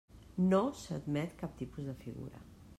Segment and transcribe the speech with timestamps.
[0.51, 2.45] NO s'admet cap tipus de figura.